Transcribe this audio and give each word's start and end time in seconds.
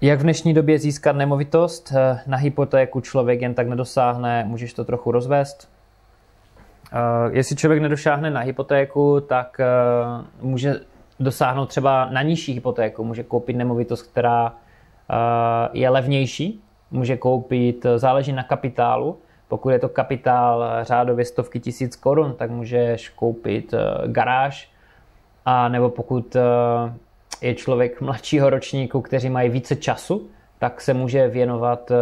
Jak 0.00 0.18
v 0.18 0.22
dnešní 0.22 0.54
době 0.54 0.78
získat 0.78 1.16
nemovitost? 1.16 1.92
Eh, 1.96 2.20
na 2.26 2.36
hypotéku 2.36 3.00
člověk 3.00 3.42
jen 3.42 3.54
tak 3.54 3.68
nedosáhne, 3.68 4.44
můžeš 4.44 4.72
to 4.72 4.84
trochu 4.84 5.12
rozvést? 5.12 5.68
Eh, 6.92 6.96
jestli 7.30 7.56
člověk 7.56 7.82
nedošáhne 7.82 8.30
na 8.30 8.40
hypotéku, 8.40 9.20
tak 9.20 9.60
eh, 9.60 9.66
může 10.40 10.80
dosáhnout 11.20 11.66
třeba 11.66 12.08
na 12.10 12.22
nižší 12.22 12.52
hypotéku, 12.52 13.04
může 13.04 13.22
koupit 13.22 13.56
nemovitost, 13.56 14.02
která 14.02 14.54
je 15.72 15.88
levnější, 15.88 16.62
může 16.90 17.16
koupit, 17.16 17.86
záleží 17.96 18.32
na 18.32 18.42
kapitálu, 18.42 19.18
pokud 19.48 19.70
je 19.70 19.78
to 19.78 19.88
kapitál 19.88 20.64
řádově 20.82 21.24
stovky 21.24 21.60
tisíc 21.60 21.96
korun, 21.96 22.34
tak 22.38 22.50
můžeš 22.50 23.08
koupit 23.08 23.74
garáž, 24.06 24.70
a 25.44 25.68
nebo 25.68 25.90
pokud 25.90 26.36
je 27.40 27.54
člověk 27.54 28.00
mladšího 28.00 28.50
ročníku, 28.50 29.00
kteří 29.00 29.30
mají 29.30 29.50
více 29.50 29.76
času, 29.76 30.30
tak 30.58 30.80
se 30.80 30.94
může 30.94 31.28
věnovat 31.28 31.90
eh, 31.90 31.94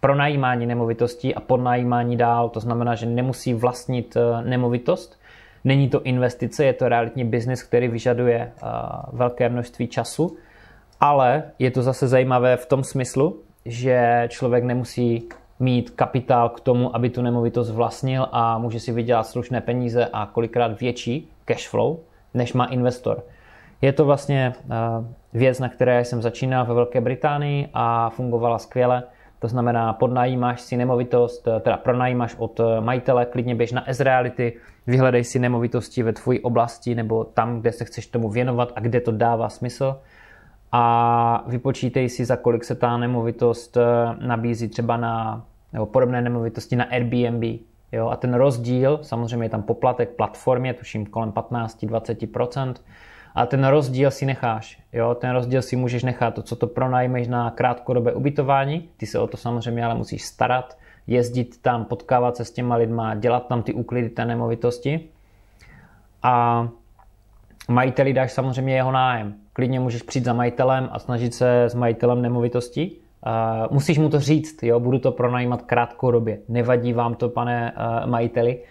pronajímání 0.00 0.66
nemovitostí 0.66 1.34
a 1.34 1.40
podnajímání 1.40 2.16
dál. 2.16 2.48
To 2.48 2.60
znamená, 2.60 2.94
že 2.94 3.06
nemusí 3.06 3.54
vlastnit 3.54 4.16
eh, 4.16 4.42
nemovitost. 4.44 5.20
Není 5.64 5.88
to 5.88 6.02
investice, 6.02 6.64
je 6.64 6.72
to 6.72 6.88
realitní 6.88 7.24
biznis, 7.24 7.62
který 7.62 7.88
vyžaduje 7.88 8.38
eh, 8.40 8.66
velké 9.12 9.48
množství 9.48 9.88
času, 9.88 10.36
ale 11.00 11.42
je 11.58 11.70
to 11.70 11.82
zase 11.82 12.08
zajímavé 12.08 12.56
v 12.56 12.66
tom 12.66 12.84
smyslu, 12.84 13.40
že 13.66 14.26
člověk 14.28 14.64
nemusí 14.64 15.28
mít 15.60 15.90
kapitál 15.90 16.48
k 16.48 16.60
tomu, 16.60 16.96
aby 16.96 17.10
tu 17.10 17.22
nemovitost 17.22 17.70
vlastnil 17.70 18.28
a 18.32 18.58
může 18.58 18.80
si 18.80 18.92
vydělat 18.92 19.26
slušné 19.26 19.60
peníze 19.60 20.08
a 20.12 20.26
kolikrát 20.26 20.80
větší 20.80 21.28
cash 21.44 21.68
flow, 21.68 21.98
než 22.34 22.52
má 22.52 22.64
investor. 22.64 23.22
Je 23.82 23.92
to 23.92 24.04
vlastně 24.04 24.54
eh, 24.70 24.74
věc, 25.32 25.58
na 25.58 25.68
které 25.68 26.04
jsem 26.04 26.22
začínal 26.22 26.66
ve 26.66 26.74
Velké 26.74 27.00
Británii 27.00 27.68
a 27.74 28.10
fungovala 28.10 28.58
skvěle. 28.58 29.02
To 29.38 29.48
znamená, 29.48 29.92
podnajímáš 29.92 30.60
si 30.60 30.76
nemovitost, 30.76 31.48
eh, 31.48 31.60
teda 31.60 31.76
pronajímáš 31.76 32.34
od 32.38 32.60
eh, 32.60 32.80
majitele, 32.80 33.26
klidně 33.26 33.54
běž 33.54 33.72
na 33.72 33.84
S-Reality, 33.88 34.52
vyhledej 34.86 35.24
si 35.24 35.38
nemovitosti 35.38 36.02
ve 36.02 36.12
tvojí 36.12 36.40
oblasti 36.40 36.94
nebo 36.94 37.24
tam, 37.24 37.60
kde 37.60 37.72
se 37.72 37.84
chceš 37.84 38.06
tomu 38.06 38.30
věnovat 38.30 38.72
a 38.76 38.80
kde 38.80 39.00
to 39.00 39.12
dává 39.12 39.48
smysl 39.48 40.00
a 40.72 41.44
vypočítej 41.46 42.08
si, 42.08 42.24
za 42.24 42.36
kolik 42.36 42.64
se 42.64 42.74
ta 42.74 42.96
nemovitost 42.96 43.78
nabízí 44.20 44.68
třeba 44.68 44.96
na 44.96 45.44
nebo 45.72 45.86
podobné 45.86 46.22
nemovitosti 46.22 46.76
na 46.76 46.84
Airbnb. 46.84 47.44
Jo? 47.92 48.08
A 48.08 48.16
ten 48.16 48.34
rozdíl, 48.34 48.98
samozřejmě 49.02 49.46
je 49.46 49.50
tam 49.50 49.62
poplatek 49.62 50.16
platformě, 50.16 50.74
tuším 50.74 51.06
kolem 51.06 51.32
15-20%, 51.32 52.74
a 53.34 53.46
ten 53.46 53.64
rozdíl 53.64 54.10
si 54.10 54.26
necháš. 54.26 54.82
Jo? 54.92 55.14
Ten 55.14 55.30
rozdíl 55.30 55.62
si 55.62 55.76
můžeš 55.76 56.02
nechat, 56.02 56.34
to, 56.34 56.42
co 56.42 56.56
to 56.56 56.66
pronajmeš 56.66 57.28
na 57.28 57.50
krátkodobé 57.50 58.12
ubytování, 58.12 58.88
ty 58.96 59.06
se 59.06 59.18
o 59.18 59.26
to 59.26 59.36
samozřejmě 59.36 59.84
ale 59.84 59.94
musíš 59.94 60.24
starat, 60.24 60.78
jezdit 61.06 61.62
tam, 61.62 61.84
potkávat 61.84 62.36
se 62.36 62.44
s 62.44 62.50
těma 62.50 62.76
lidma, 62.76 63.14
dělat 63.14 63.46
tam 63.46 63.62
ty 63.62 63.72
úklidy 63.72 64.08
té 64.08 64.24
nemovitosti. 64.24 65.08
A 66.22 66.68
majiteli 67.68 68.12
dáš 68.12 68.32
samozřejmě 68.32 68.74
jeho 68.74 68.92
nájem. 68.92 69.34
Klidně 69.52 69.80
můžeš 69.80 70.02
přijít 70.02 70.24
za 70.24 70.32
majitelem 70.32 70.88
a 70.92 70.98
snažit 70.98 71.34
se 71.34 71.62
s 71.62 71.74
majitelem 71.74 72.22
nemovitosti. 72.22 72.90
Uh, 73.26 73.72
musíš 73.74 73.98
mu 73.98 74.08
to 74.08 74.20
říct, 74.20 74.62
jo, 74.62 74.80
budu 74.80 74.98
to 74.98 75.12
pronajímat 75.12 75.62
krátkodobě. 75.62 76.38
Nevadí 76.48 76.92
vám 76.92 77.14
to, 77.14 77.28
pane 77.28 77.72
uh, 77.72 78.10
majiteli. 78.10 78.62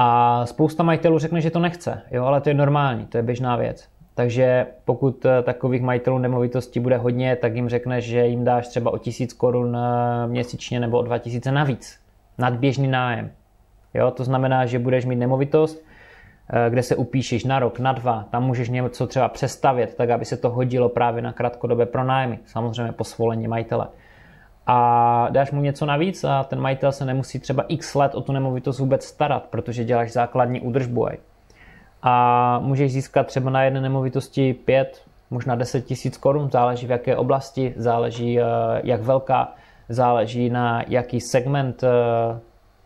A 0.00 0.46
spousta 0.46 0.82
majitelů 0.82 1.18
řekne, 1.18 1.40
že 1.40 1.50
to 1.50 1.58
nechce, 1.58 2.02
jo, 2.10 2.24
ale 2.24 2.40
to 2.40 2.48
je 2.48 2.54
normální, 2.54 3.06
to 3.06 3.16
je 3.16 3.22
běžná 3.22 3.56
věc. 3.56 3.88
Takže 4.14 4.66
pokud 4.84 5.24
eh, 5.24 5.42
takových 5.42 5.82
majitelů 5.82 6.18
nemovitostí 6.18 6.80
bude 6.80 6.96
hodně, 6.96 7.36
tak 7.36 7.54
jim 7.54 7.68
řekneš, 7.68 8.04
že 8.04 8.26
jim 8.26 8.44
dáš 8.44 8.68
třeba 8.68 8.90
o 8.90 8.98
tisíc 8.98 9.32
korun 9.32 9.76
eh, 9.76 10.26
měsíčně 10.26 10.80
nebo 10.80 10.98
o 10.98 11.02
dva 11.02 11.18
tisíce 11.18 11.52
navíc. 11.52 12.00
Nadběžný 12.38 12.88
nájem. 12.88 13.30
Jo, 13.94 14.10
to 14.10 14.24
znamená, 14.24 14.66
že 14.66 14.78
budeš 14.78 15.04
mít 15.04 15.16
nemovitost, 15.16 15.84
eh, 16.52 16.70
kde 16.70 16.82
se 16.82 16.96
upíšeš 16.96 17.44
na 17.44 17.58
rok, 17.58 17.78
na 17.78 17.92
dva, 17.92 18.24
tam 18.30 18.44
můžeš 18.44 18.68
něco 18.68 19.06
třeba 19.06 19.28
přestavět, 19.28 19.94
tak 19.94 20.10
aby 20.10 20.24
se 20.24 20.36
to 20.36 20.50
hodilo 20.50 20.88
právě 20.88 21.22
na 21.22 21.32
krátkodobé 21.32 21.86
pronájmy, 21.86 22.38
samozřejmě 22.46 22.92
po 22.92 23.04
svolení 23.04 23.48
majitele 23.48 23.86
a 24.70 25.28
dáš 25.30 25.52
mu 25.52 25.62
něco 25.62 25.86
navíc 25.86 26.24
a 26.24 26.44
ten 26.44 26.60
majitel 26.60 26.92
se 26.92 27.04
nemusí 27.04 27.38
třeba 27.38 27.62
x 27.68 27.94
let 27.94 28.14
o 28.14 28.20
tu 28.20 28.32
nemovitost 28.32 28.78
vůbec 28.78 29.04
starat, 29.04 29.44
protože 29.50 29.84
děláš 29.84 30.12
základní 30.12 30.60
údržbu. 30.60 31.08
A 32.02 32.58
můžeš 32.58 32.92
získat 32.92 33.26
třeba 33.26 33.50
na 33.50 33.62
jedné 33.62 33.80
nemovitosti 33.80 34.54
5, 34.54 35.02
možná 35.30 35.54
10 35.54 35.84
tisíc 35.84 36.16
korun, 36.16 36.50
záleží 36.50 36.86
v 36.86 36.90
jaké 36.90 37.16
oblasti, 37.16 37.74
záleží 37.76 38.40
eh, 38.40 38.44
jak 38.84 39.02
velká, 39.02 39.52
záleží 39.88 40.50
na 40.50 40.82
jaký 40.88 41.20
segment 41.20 41.84
eh, 41.84 41.88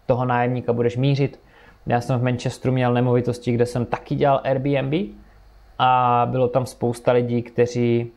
toho 0.07 0.25
nájemníka 0.25 0.73
budeš 0.73 0.97
mířit. 0.97 1.41
Já 1.87 2.01
jsem 2.01 2.21
v 2.21 2.23
Manchesteru 2.23 2.75
měl 2.75 2.93
nemovitosti, 2.93 3.53
kde 3.53 3.67
jsem 3.67 3.87
taky 3.87 4.15
dělal 4.15 4.41
Airbnb 4.45 4.95
a 5.79 6.27
bylo 6.31 6.49
tam 6.49 6.67
spousta 6.67 7.13
lidí, 7.13 7.43
kteří 7.43 8.13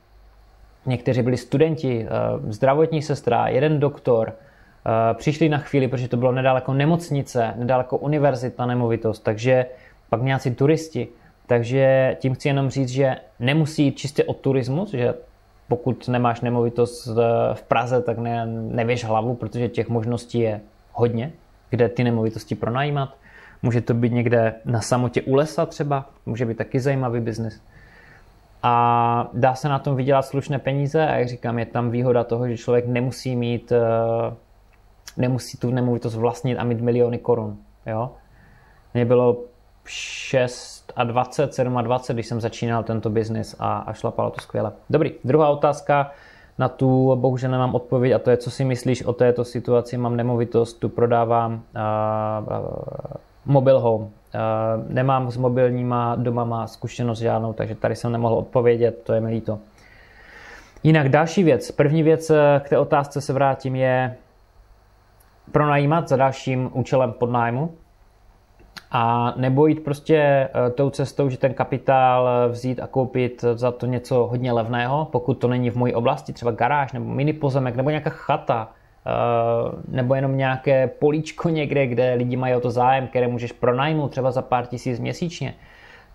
Někteří 0.86 1.22
byli 1.22 1.38
studenti, 1.38 2.08
eh, 2.08 2.10
zdravotní 2.54 3.02
sestra, 3.02 3.48
jeden 3.48 3.80
doktor, 3.80 4.34
eh, 4.34 5.14
přišli 5.14 5.50
na 5.50 5.58
chvíli, 5.58 5.88
protože 5.88 6.08
to 6.08 6.18
bylo 6.18 6.32
nedaleko 6.32 6.74
nemocnice, 6.74 7.54
nedaleko 7.56 7.98
univerzita 7.98 8.66
nemovitost, 8.66 9.20
takže 9.20 9.66
pak 10.10 10.22
nějací 10.22 10.56
turisti. 10.56 11.08
Takže 11.48 12.18
tím 12.20 12.34
chci 12.34 12.48
jenom 12.48 12.70
říct, 12.70 12.90
že 12.90 13.16
nemusí 13.40 13.84
jít 13.84 13.98
čistě 13.98 14.24
o 14.24 14.34
turismus, 14.34 14.92
že 14.92 15.14
pokud 15.68 16.08
nemáš 16.08 16.42
nemovitost 16.42 17.08
v 17.54 17.64
Praze, 17.68 18.02
tak 18.02 18.18
ne, 18.18 18.46
nevěš 18.46 19.04
hlavu, 19.04 19.36
protože 19.36 19.70
těch 19.70 19.90
možností 19.90 20.40
je 20.40 20.62
hodně, 20.94 21.32
kde 21.70 21.90
ty 21.90 22.04
nemovitosti 22.04 22.56
pronajímat. 22.56 23.18
Může 23.62 23.82
to 23.82 23.94
být 23.94 24.14
někde 24.14 24.54
na 24.66 24.82
samotě 24.82 25.22
u 25.22 25.36
lesa 25.36 25.66
třeba, 25.66 26.10
může 26.26 26.46
být 26.46 26.58
taky 26.58 26.80
zajímavý 26.80 27.20
biznis 27.20 27.62
a 28.68 29.30
dá 29.34 29.56
se 29.56 29.70
na 29.70 29.80
tom 29.80 29.96
vydělat 29.96 30.22
slušné 30.22 30.60
peníze 30.60 31.08
a 31.08 31.16
jak 31.16 31.30
říkám, 31.30 31.60
je 31.60 31.66
tam 31.66 31.92
výhoda 31.92 32.24
toho, 32.24 32.48
že 32.48 32.58
člověk 32.58 32.88
nemusí 32.88 33.36
mít 33.36 33.72
eh, 33.72 34.36
nemusí 35.18 35.58
tu 35.58 35.72
nemovitost 35.72 36.16
vlastnit 36.16 36.58
a 36.58 36.64
mít 36.64 36.82
miliony 36.82 37.18
korun. 37.18 37.58
Jo? 37.86 38.12
Mně 38.94 39.06
bylo 39.06 39.44
6 39.86 40.94
a 40.96 41.04
20, 41.04 41.54
7 41.54 41.78
a 41.78 41.82
20, 41.82 42.14
když 42.14 42.28
jsem 42.28 42.42
začínal 42.42 42.84
tento 42.84 43.10
biznis 43.10 43.56
a, 43.60 43.78
a 43.78 43.94
šlapalo 43.94 44.32
to 44.32 44.42
skvěle. 44.42 44.72
Dobrý, 44.90 45.12
druhá 45.24 45.50
otázka, 45.50 46.12
na 46.58 46.70
tu 46.70 47.16
bohužel 47.16 47.52
nemám 47.52 47.76
odpověď 47.76 48.14
a 48.14 48.20
to 48.20 48.30
je, 48.30 48.38
co 48.38 48.52
si 48.52 48.66
myslíš 48.66 49.04
o 49.04 49.14
této 49.14 49.44
situaci, 49.44 49.98
mám 49.98 50.16
nemovitost, 50.16 50.74
tu 50.74 50.90
prodávám 50.90 51.54
uh, 51.54 51.60
uh, 52.48 52.66
mobile 53.46 53.80
home, 53.80 54.10
Eh, 54.36 54.84
nemám 54.94 55.32
s 55.32 55.38
mobilníma 55.38 56.16
domama 56.16 56.68
zkušenost 56.68 57.20
žádnou, 57.20 57.54
takže 57.54 57.76
tady 57.76 57.96
jsem 57.96 58.12
nemohl 58.12 58.36
odpovědět, 58.36 59.04
to 59.04 59.14
je 59.14 59.22
mi 59.22 59.30
líto. 59.30 59.60
Jinak 60.84 61.10
další 61.10 61.44
věc, 61.44 61.72
první 61.72 62.04
věc 62.04 62.30
eh, 62.30 62.62
k 62.64 62.70
té 62.70 62.78
otázce 62.78 63.22
se 63.22 63.34
vrátím 63.34 63.76
je 63.76 64.16
pronajímat 65.52 66.10
za 66.10 66.18
dalším 66.18 66.70
účelem 66.74 67.12
podnájmu 67.12 67.72
a 68.92 69.34
nebo 69.38 69.68
jít 69.68 69.84
prostě 69.84 70.18
eh, 70.18 70.70
tou 70.70 70.90
cestou, 70.90 71.30
že 71.30 71.38
ten 71.38 71.54
kapitál 71.54 72.50
vzít 72.50 72.80
a 72.80 72.88
koupit 72.88 73.46
za 73.54 73.72
to 73.72 73.86
něco 73.86 74.28
hodně 74.28 74.52
levného, 74.52 75.08
pokud 75.12 75.34
to 75.34 75.48
není 75.48 75.70
v 75.70 75.76
mojí 75.76 75.94
oblasti, 75.94 76.34
třeba 76.34 76.52
garáž 76.52 76.92
nebo 76.92 77.06
mini 77.06 77.34
pozemek 77.34 77.76
nebo 77.76 77.90
nějaká 77.90 78.10
chata, 78.10 78.68
Eh, 78.68 78.85
nebo 79.88 80.16
jenom 80.16 80.38
nějaké 80.38 80.88
políčko 80.88 81.50
někde, 81.50 81.88
kde 81.88 82.14
lidi 82.14 82.36
mají 82.36 82.56
o 82.56 82.60
to 82.60 82.72
zájem, 82.72 83.08
které 83.08 83.28
můžeš 83.28 83.52
pronajmout 83.52 84.12
třeba 84.12 84.32
za 84.32 84.42
pár 84.42 84.66
tisíc 84.66 85.00
měsíčně, 85.00 85.54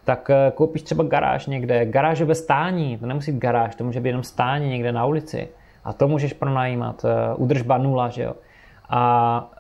tak 0.05 0.31
eh, 0.31 0.53
koupíš 0.55 0.83
třeba 0.83 1.05
garáž 1.05 1.47
někde, 1.47 1.87
garážové 1.87 2.35
stání, 2.35 2.99
to 2.99 3.07
nemusí 3.07 3.33
být 3.33 3.39
garáž, 3.39 3.75
to 3.75 3.85
může 3.85 4.01
být 4.01 4.09
jenom 4.09 4.23
stání 4.23 4.69
někde 4.69 4.93
na 4.93 5.07
ulici 5.07 5.49
a 5.85 5.93
to 5.93 6.09
můžeš 6.09 6.33
pronajímat, 6.33 7.05
udržba 7.37 7.77
eh, 7.77 7.79
nula, 7.79 8.09
že 8.09 8.23
jo. 8.23 8.35
A 8.89 9.51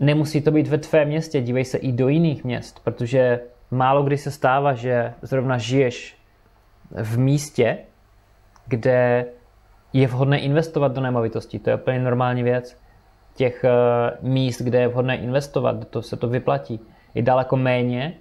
nemusí 0.00 0.40
to 0.40 0.50
být 0.50 0.68
ve 0.68 0.78
tvém 0.78 1.08
městě, 1.08 1.40
dívej 1.40 1.64
se 1.64 1.78
i 1.78 1.92
do 1.92 2.08
jiných 2.08 2.44
měst, 2.44 2.80
protože 2.84 3.40
málo 3.70 4.02
kdy 4.02 4.18
se 4.18 4.30
stává, 4.30 4.72
že 4.72 5.14
zrovna 5.22 5.58
žiješ 5.58 6.16
v 6.90 7.18
místě, 7.18 7.78
kde 8.66 9.26
je 9.92 10.06
vhodné 10.06 10.38
investovat 10.38 10.92
do 10.92 11.00
nemovitostí. 11.00 11.58
To 11.58 11.70
je 11.70 11.76
úplně 11.76 11.98
normální 11.98 12.42
věc. 12.42 12.76
Těch 13.34 13.64
eh, 13.64 13.70
míst, 14.20 14.62
kde 14.62 14.80
je 14.80 14.88
vhodné 14.88 15.16
investovat, 15.16 15.88
to 15.90 16.02
se 16.02 16.16
to 16.16 16.28
vyplatí. 16.28 16.80
Je 17.14 17.22
daleko 17.22 17.56
méně, 17.56 18.14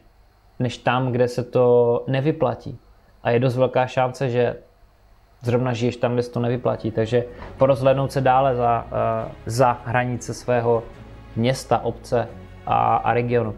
než 0.60 0.78
tam, 0.78 1.12
kde 1.12 1.28
se 1.28 1.44
to 1.44 2.04
nevyplatí. 2.08 2.80
A 3.24 3.32
je 3.32 3.40
dost 3.40 3.58
velká 3.58 3.88
šance, 3.88 4.30
že 4.30 4.56
zrovna 5.42 5.74
žiješ 5.74 5.96
tam, 5.96 6.14
kde 6.14 6.24
se 6.24 6.32
to 6.32 6.40
nevyplatí. 6.40 6.92
Takže 6.92 7.24
porozhlednout 7.58 8.12
se 8.12 8.22
dále 8.22 8.56
za, 8.56 8.88
eh, 8.88 9.32
za 9.46 9.78
hranice 9.86 10.34
svého 10.34 10.84
města, 11.36 11.80
obce 11.80 12.28
a, 12.66 12.96
a 12.96 13.14
regionu. 13.14 13.56